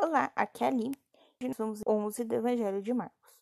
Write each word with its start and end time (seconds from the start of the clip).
Olá, 0.00 0.30
aqui 0.36 0.62
é 0.62 0.68
a 0.68 0.70
nós 0.70 1.56
vamos 1.58 1.82
11 1.84 2.22
do 2.22 2.36
Evangelho 2.36 2.80
de 2.80 2.94
Marcos. 2.94 3.36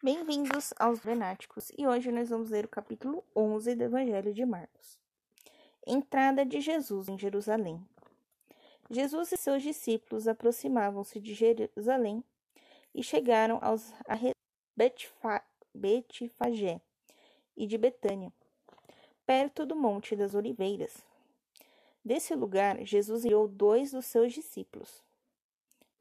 Bem-vindos 0.00 0.72
aos 0.78 1.00
Venáticos 1.00 1.72
e 1.76 1.84
hoje 1.84 2.12
nós 2.12 2.28
vamos 2.28 2.50
ler 2.50 2.64
o 2.64 2.68
capítulo 2.68 3.24
11 3.34 3.74
do 3.74 3.82
Evangelho 3.82 4.32
de 4.32 4.46
Marcos. 4.46 4.96
Entrada 5.84 6.46
de 6.46 6.60
Jesus 6.60 7.08
em 7.08 7.18
Jerusalém. 7.18 7.84
Jesus 8.88 9.32
e 9.32 9.36
seus 9.36 9.64
discípulos 9.64 10.28
aproximavam-se 10.28 11.18
de 11.18 11.34
Jerusalém 11.34 12.22
e 12.94 13.02
chegaram 13.02 13.58
aos 13.60 13.92
a 14.06 14.16
Betfagé 15.74 16.80
e 17.56 17.66
de 17.66 17.78
Betânia, 17.78 18.32
perto 19.26 19.64
do 19.64 19.74
Monte 19.74 20.14
das 20.14 20.34
Oliveiras. 20.34 21.04
Desse 22.04 22.34
lugar, 22.34 22.84
Jesus 22.84 23.24
enviou 23.24 23.48
dois 23.48 23.90
dos 23.90 24.06
seus 24.06 24.32
discípulos, 24.32 25.02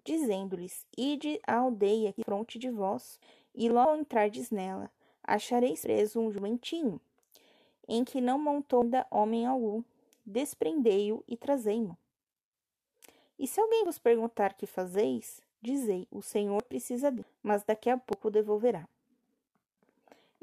dizendo-lhes: 0.03 0.85
Ide 0.95 1.39
à 1.47 1.55
aldeia 1.55 2.13
que 2.13 2.23
fronte 2.23 2.59
de 2.59 2.69
vós, 2.69 3.19
e 3.53 3.69
logo 3.69 3.95
entrardes 3.95 4.51
nela, 4.51 4.91
achareis 5.23 5.81
preso 5.81 6.19
um 6.19 6.31
jumentinho, 6.31 7.01
em 7.87 8.03
que 8.03 8.21
não 8.21 8.37
montou 8.37 8.83
ainda 8.83 9.07
homem 9.09 9.45
algum. 9.45 9.83
Desprendei-o 10.27 11.23
e 11.27 11.37
trazei-mo. 11.37 11.95
E 13.37 13.47
se 13.47 13.59
alguém 13.59 13.83
vos 13.83 13.99
perguntar 13.99 14.53
que 14.53 14.65
fazeis, 14.65 15.41
dizei: 15.61 16.07
O 16.09 16.21
Senhor 16.21 16.63
precisa 16.63 17.11
dele, 17.11 17.27
mas 17.43 17.63
daqui 17.63 17.89
a 17.89 17.97
pouco 17.97 18.31
devolverá. 18.31 18.87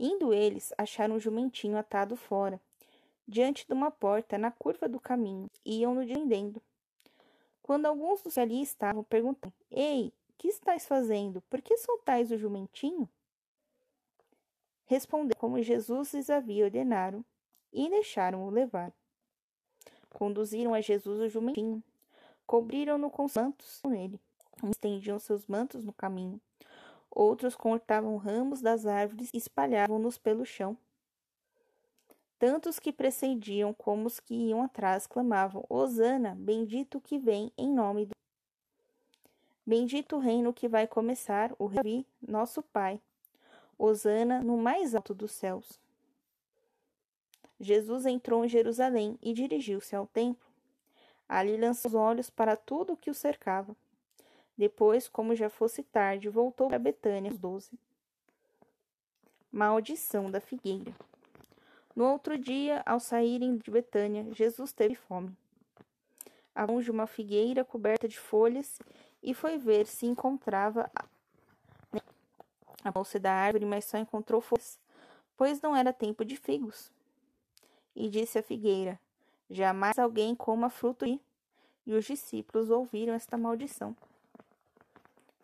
Indo 0.04 0.34
eles, 0.34 0.74
acharam 0.76 1.14
um 1.14 1.20
jumentinho 1.20 1.78
atado 1.78 2.16
fora, 2.16 2.60
diante 3.24 3.64
de 3.64 3.72
uma 3.72 3.88
porta, 3.88 4.36
na 4.36 4.50
curva 4.50 4.88
do 4.88 4.98
caminho, 4.98 5.48
e 5.64 5.78
iam-no 5.78 6.04
vendendo. 6.04 6.60
Quando 7.62 7.86
alguns 7.86 8.20
dos 8.20 8.34
que 8.34 8.40
ali 8.40 8.60
estavam 8.60 9.04
perguntaram: 9.04 9.54
Ei, 9.70 10.12
que 10.36 10.48
estáis 10.48 10.86
fazendo? 10.86 11.40
Por 11.42 11.62
que 11.62 11.76
soltais 11.76 12.32
o 12.32 12.36
jumentinho? 12.36 13.08
Respondeu 14.86 15.36
como 15.36 15.62
Jesus 15.62 16.12
lhes 16.14 16.28
havia 16.28 16.64
ordenado, 16.64 17.24
e 17.72 17.88
deixaram-o 17.88 18.50
levar. 18.50 18.92
Conduziram 20.10 20.74
a 20.74 20.80
Jesus 20.80 21.20
o 21.20 21.28
jumentinho, 21.28 21.80
cobriram-no 22.44 23.08
com 23.08 23.28
mantos 23.36 23.80
nele, 23.84 24.20
estendiam 24.68 25.20
seus 25.20 25.46
mantos 25.46 25.84
no 25.84 25.92
caminho 25.92 26.40
Outros 27.14 27.54
cortavam 27.54 28.16
ramos 28.16 28.62
das 28.62 28.86
árvores 28.86 29.28
e 29.34 29.36
espalhavam-nos 29.36 30.16
pelo 30.16 30.46
chão. 30.46 30.78
Tanto 32.38 32.70
os 32.70 32.78
que 32.78 32.90
precediam 32.90 33.74
como 33.74 34.06
os 34.06 34.18
que 34.18 34.34
iam 34.34 34.62
atrás 34.62 35.06
clamavam: 35.06 35.62
Hosana, 35.68 36.34
bendito 36.34 37.02
que 37.02 37.18
vem 37.18 37.52
em 37.56 37.70
nome 37.70 38.06
do. 38.06 38.12
Bendito 39.64 40.16
o 40.16 40.18
reino 40.18 40.54
que 40.54 40.66
vai 40.66 40.86
começar, 40.86 41.54
o 41.58 41.66
Rei, 41.66 42.06
nosso 42.26 42.62
Pai. 42.62 42.98
Hosana 43.78 44.42
no 44.42 44.56
mais 44.56 44.94
alto 44.94 45.14
dos 45.14 45.32
céus. 45.32 45.78
Jesus 47.60 48.06
entrou 48.06 48.42
em 48.42 48.48
Jerusalém 48.48 49.18
e 49.22 49.34
dirigiu-se 49.34 49.94
ao 49.94 50.06
templo. 50.06 50.50
Ali 51.28 51.58
lançou 51.58 51.90
os 51.90 51.94
olhos 51.94 52.30
para 52.30 52.56
tudo 52.56 52.94
o 52.94 52.96
que 52.96 53.10
o 53.10 53.14
cercava 53.14 53.76
depois, 54.62 55.08
como 55.08 55.34
já 55.34 55.50
fosse 55.50 55.82
tarde, 55.82 56.28
voltou 56.28 56.68
para 56.68 56.78
Betânia 56.78 57.32
aos 57.32 57.36
doze. 57.36 57.72
Maldição 59.50 60.30
da 60.30 60.40
figueira. 60.40 60.94
No 61.96 62.04
outro 62.04 62.38
dia, 62.38 62.80
ao 62.86 63.00
saírem 63.00 63.56
de 63.56 63.68
Betânia, 63.72 64.32
Jesus 64.32 64.72
teve 64.72 64.94
fome. 64.94 65.36
Longe 66.56 66.92
uma 66.92 67.08
figueira 67.08 67.64
coberta 67.64 68.06
de 68.06 68.16
folhas 68.16 68.78
e 69.20 69.34
foi 69.34 69.58
ver 69.58 69.84
se 69.84 70.06
encontrava 70.06 70.88
a 72.84 72.90
bolsa 72.92 73.18
da 73.18 73.32
árvore, 73.32 73.64
mas 73.64 73.84
só 73.84 73.98
encontrou 73.98 74.40
folhas, 74.40 74.78
pois 75.36 75.60
não 75.60 75.74
era 75.74 75.92
tempo 75.92 76.24
de 76.24 76.36
figos. 76.36 76.88
E 77.96 78.08
disse 78.08 78.38
a 78.38 78.44
figueira: 78.44 78.96
Jamais 79.50 79.98
alguém 79.98 80.36
coma 80.36 80.70
fruto 80.70 81.04
E 81.04 81.92
os 81.92 82.04
discípulos 82.04 82.70
ouviram 82.70 83.12
esta 83.12 83.36
maldição 83.36 83.96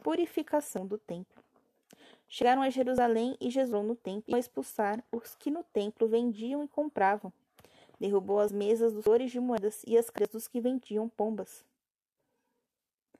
purificação 0.03 0.86
do 0.86 0.98
templo. 0.98 1.42
Chegaram 2.28 2.62
a 2.62 2.70
Jerusalém 2.70 3.36
e 3.41 3.50
Jesus 3.50 3.84
no 3.84 3.97
templo 3.97 4.36
e 4.36 4.38
expulsar 4.38 5.03
os 5.10 5.34
que 5.34 5.50
no 5.50 5.64
templo 5.64 6.06
vendiam 6.06 6.62
e 6.62 6.69
compravam. 6.69 7.32
Derrubou 7.98 8.38
as 8.38 8.53
mesas 8.53 8.92
dos 8.92 9.04
senhores 9.04 9.31
de 9.31 9.41
moedas 9.41 9.82
e 9.87 9.97
as 9.97 10.10
casas 10.10 10.28
dos 10.28 10.48
que 10.48 10.60
vendiam 10.60 11.08
pombas. 11.08 11.64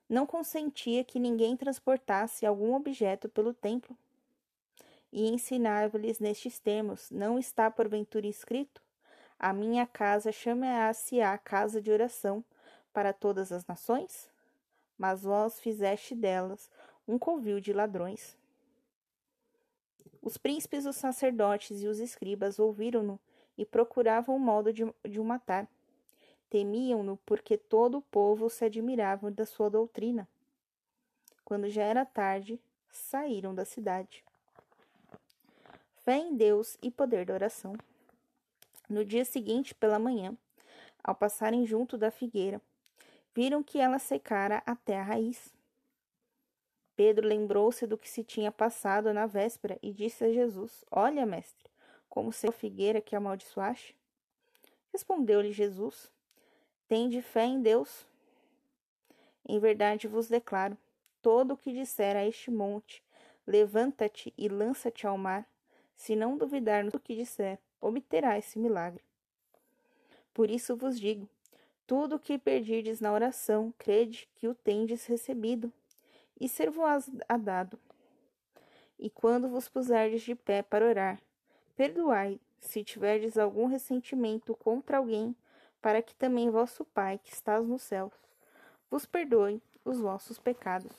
Não 0.09 0.27
consentia 0.27 1.05
que 1.05 1.19
ninguém 1.19 1.56
transportasse 1.56 2.47
algum 2.47 2.75
objeto 2.75 3.28
pelo 3.28 3.53
templo. 3.53 3.97
E 5.12 5.28
ensinava-lhes 5.28 6.19
nestes 6.19 6.59
termos: 6.59 7.11
Não 7.11 7.38
está 7.38 7.71
porventura 7.71 8.27
escrito? 8.27 8.83
A 9.38 9.53
minha 9.53 9.87
casa 9.87 10.33
chama-se-á 10.33 11.37
casa 11.38 11.81
de 11.81 11.91
oração 11.91 12.44
para 12.93 13.12
todas 13.12 13.53
as 13.53 13.67
nações? 13.67 14.28
Mas 14.99 15.23
vós 15.23 15.61
fizeste 15.61 16.15
delas 16.15 16.69
um 17.07 17.19
covil 17.19 17.61
de 17.61 17.73
ladrões. 17.73 18.37
Os 20.21 20.37
príncipes, 20.37 20.85
os 20.85 20.97
sacerdotes 20.97 21.81
e 21.81 21.87
os 21.87 22.01
escribas 22.01 22.59
ouviram-no 22.59 23.19
e 23.57 23.65
procuravam 23.65 24.37
o 24.37 24.41
modo 24.41 24.73
de, 24.73 24.85
de 25.09 25.21
o 25.21 25.25
matar. 25.25 25.67
Temiam-no 26.51 27.17
porque 27.25 27.57
todo 27.57 27.99
o 27.99 28.03
povo 28.03 28.51
se 28.51 28.65
admirava 28.65 29.31
da 29.31 29.47
sua 29.47 29.71
doutrina. 29.71 30.29
Quando 31.45 31.71
já 31.71 31.83
era 31.83 32.05
tarde, 32.05 32.61
saíram 32.91 33.55
da 33.55 33.65
cidade. 33.65 34.25
Fé 36.05 36.17
em 36.17 36.37
Deus 36.37 36.77
e 36.83 36.91
poder 36.91 37.25
da 37.25 37.35
oração. 37.35 37.75
No 38.89 39.05
dia 39.05 39.25
seguinte, 39.25 39.75
pela 39.75 39.99
manhã, 39.99 40.37
ao 41.05 41.15
passarem 41.15 41.67
junto 41.67 41.99
da 41.99 42.11
figueira, 42.11 42.61
viram 43.34 43.62
que 43.62 43.78
ela 43.78 43.99
secara 43.99 44.62
até 44.66 44.99
a 44.99 45.03
raiz. 45.03 45.53
Pedro 46.97 47.27
lembrou-se 47.27 47.87
do 47.87 47.97
que 47.97 48.09
se 48.09 48.25
tinha 48.25 48.50
passado 48.50 49.12
na 49.12 49.27
véspera 49.27 49.78
e 49.83 49.93
disse 49.93 50.25
a 50.25 50.33
Jesus: 50.33 50.84
Olha, 50.91 51.25
mestre, 51.25 51.71
como 52.09 52.33
se 52.33 52.49
a 52.49 52.53
figueira 52.53 53.00
que 53.00 53.15
amaldiçoaste. 53.15 53.97
Respondeu-lhe 54.93 55.53
Jesus: 55.53 56.11
Tende 56.88 57.22
fé 57.22 57.44
em 57.44 57.62
Deus. 57.62 58.06
Em 59.49 59.59
verdade 59.59 60.09
vos 60.09 60.28
declaro: 60.28 60.77
todo 61.22 61.55
o 61.55 61.56
que 61.56 61.72
disser 61.72 62.17
a 62.17 62.27
este 62.27 62.50
monte, 62.50 63.03
levanta-te 63.47 64.33
e 64.37 64.49
lança-te 64.49 65.06
ao 65.06 65.17
mar, 65.17 65.47
se 65.94 66.17
não 66.17 66.37
duvidar 66.37 66.84
no 66.84 66.99
que 66.99 67.15
disser, 67.15 67.59
obterá 67.81 68.38
esse 68.38 68.59
milagre. 68.59 69.05
Por 70.34 70.50
isso 70.50 70.77
vos 70.77 70.99
digo: 70.99 71.28
tudo 71.88 72.16
o 72.16 72.19
que 72.19 72.38
perdirdes 72.38 73.00
na 73.00 73.10
oração, 73.10 73.72
crede 73.78 74.28
que 74.34 74.47
o 74.47 74.54
tendes 74.54 75.06
recebido, 75.06 75.72
e 76.38 76.47
ser-vos 76.47 77.09
a 77.26 77.37
dado. 77.38 77.78
E 78.99 79.09
quando 79.09 79.49
vos 79.49 79.71
puserdes 79.71 80.21
de 80.21 80.34
pé 80.34 80.60
para 80.62 80.87
orar, 80.87 81.19
perdoai, 81.75 82.38
se 82.60 82.84
tiverdes 82.84 83.38
algum 83.38 83.65
ressentimento 83.65 84.54
contra 84.54 84.99
alguém, 84.99 85.34
para 85.81 86.03
que 86.03 86.15
também 86.15 86.50
vosso 86.50 86.84
Pai, 86.84 87.19
que 87.25 87.32
estás 87.32 87.66
nos 87.66 87.81
céus, 87.81 88.12
vos 88.91 89.06
perdoe 89.06 89.62
os 89.82 89.99
vossos 89.99 90.38
pecados. 90.38 90.93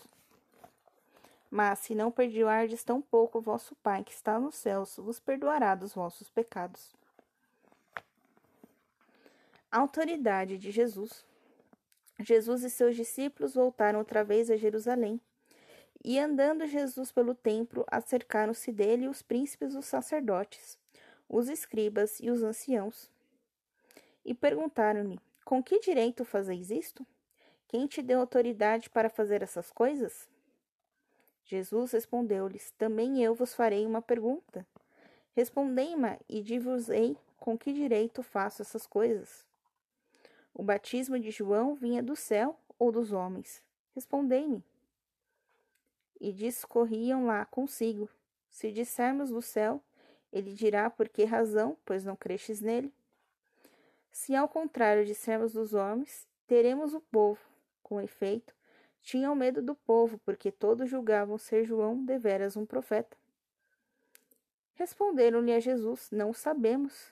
Mas 1.52 1.78
se 1.80 1.94
não 1.94 2.10
perdoardes 2.10 2.84
tão 2.84 3.00
pouco 3.00 3.40
vosso 3.40 3.76
Pai, 3.76 4.04
que 4.04 4.12
está 4.12 4.40
nos 4.40 4.56
céus, 4.56 4.98
vos 4.98 5.20
perdoará 5.20 5.76
dos 5.76 5.94
vossos 5.94 6.32
pecados 6.32 6.98
autoridade 9.72 10.58
de 10.58 10.72
Jesus. 10.72 11.26
Jesus 12.20 12.64
e 12.64 12.70
seus 12.70 12.96
discípulos 12.96 13.54
voltaram 13.54 14.00
outra 14.00 14.24
vez 14.24 14.50
a 14.50 14.58
Jerusalém. 14.58 15.22
E 16.04 16.18
andando 16.18 16.66
Jesus 16.66 17.12
pelo 17.12 17.36
templo, 17.36 17.86
acercaram-se 17.88 18.72
dele 18.72 19.08
os 19.08 19.22
príncipes 19.22 19.76
os 19.76 19.86
sacerdotes, 19.86 20.78
os 21.28 21.50
escribas 21.50 22.20
e 22.20 22.30
os 22.30 22.42
anciãos. 22.42 23.12
E 24.26 24.34
perguntaram-lhe: 24.34 25.20
Com 25.46 25.62
que 25.62 25.80
direito 25.80 26.26
fazeis 26.26 26.72
isto? 26.72 27.06
Quem 27.68 27.86
te 27.86 28.02
deu 28.02 28.20
autoridade 28.20 28.90
para 28.90 29.10
fazer 29.10 29.44
essas 29.44 29.72
coisas? 29.72 30.28
Jesus 31.46 31.92
respondeu-lhes: 31.92 32.72
Também 32.78 33.24
eu 33.24 33.36
vos 33.36 33.54
farei 33.54 33.86
uma 33.86 34.02
pergunta. 34.02 34.66
Respondei-me 35.36 36.18
e 36.28 36.42
dir-vos-ei 36.42 37.18
com 37.38 37.58
que 37.58 37.72
direito 37.72 38.24
faço 38.24 38.62
essas 38.62 38.86
coisas. 38.86 39.49
O 40.54 40.64
batismo 40.64 41.20
de 41.20 41.32
João 41.32 41.76
vinha 41.76 42.04
do 42.04 42.16
céu 42.16 42.60
ou 42.78 42.92
dos 42.92 43.12
homens? 43.12 43.64
Respondei-me. 43.96 44.64
E 46.20 46.32
discorriam 46.32 47.26
lá 47.26 47.46
consigo: 47.46 48.10
Se 48.50 48.72
dissermos 48.72 49.30
do 49.30 49.42
céu, 49.42 49.82
Ele 50.32 50.54
dirá 50.54 50.90
por 50.90 51.08
que 51.08 51.24
razão, 51.24 51.78
pois 51.86 52.04
não 52.04 52.16
crestes 52.16 52.62
nele? 52.62 52.94
Se 54.12 54.36
ao 54.36 54.48
contrário 54.48 55.06
dissermos 55.06 55.54
dos 55.54 55.74
homens, 55.74 56.28
teremos 56.46 56.94
o 56.94 57.02
povo. 57.02 57.40
Com 57.82 58.02
efeito, 58.02 58.54
tinham 59.02 59.34
medo 59.36 59.62
do 59.62 59.74
povo, 59.74 60.20
porque 60.20 60.52
todos 60.52 60.90
julgavam 60.90 61.38
ser 61.38 61.64
João 61.64 62.04
deveras 62.04 62.56
um 62.56 62.66
profeta. 62.66 63.18
Responderam-lhe 64.76 65.54
a 65.54 65.60
Jesus: 65.60 66.10
Não 66.12 66.34
sabemos. 66.34 67.12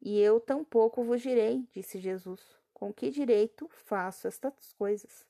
E 0.00 0.18
eu 0.20 0.40
tampouco 0.40 1.02
vos 1.02 1.20
direi, 1.20 1.66
disse 1.72 1.98
Jesus, 1.98 2.40
com 2.72 2.92
que 2.92 3.10
direito 3.10 3.68
faço 3.86 4.28
estas 4.28 4.72
coisas. 4.78 5.26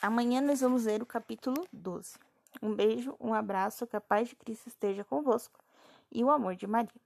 Amanhã 0.00 0.40
nós 0.40 0.60
vamos 0.60 0.84
ler 0.84 1.02
o 1.02 1.06
capítulo 1.06 1.66
12. 1.72 2.16
Um 2.62 2.74
beijo, 2.74 3.16
um 3.20 3.34
abraço, 3.34 3.86
que 3.86 3.96
a 3.96 4.00
paz 4.00 4.28
de 4.28 4.36
Cristo 4.36 4.68
esteja 4.68 5.02
convosco 5.04 5.58
e 6.12 6.22
o 6.22 6.30
amor 6.30 6.54
de 6.54 6.66
Maria. 6.66 7.00